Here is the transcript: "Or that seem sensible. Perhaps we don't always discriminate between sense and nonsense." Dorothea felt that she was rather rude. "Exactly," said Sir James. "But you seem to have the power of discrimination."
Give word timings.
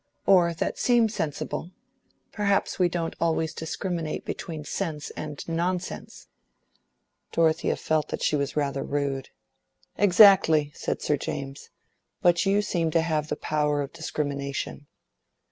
"Or 0.25 0.55
that 0.55 0.79
seem 0.79 1.09
sensible. 1.09 1.69
Perhaps 2.31 2.79
we 2.79 2.89
don't 2.89 3.15
always 3.21 3.53
discriminate 3.53 4.25
between 4.25 4.63
sense 4.65 5.11
and 5.11 5.47
nonsense." 5.47 6.27
Dorothea 7.31 7.75
felt 7.75 8.07
that 8.07 8.23
she 8.23 8.35
was 8.35 8.55
rather 8.55 8.81
rude. 8.83 9.29
"Exactly," 9.99 10.71
said 10.73 11.03
Sir 11.03 11.17
James. 11.17 11.69
"But 12.19 12.47
you 12.47 12.63
seem 12.63 12.89
to 12.89 13.01
have 13.01 13.27
the 13.27 13.35
power 13.35 13.83
of 13.83 13.93
discrimination." 13.93 14.87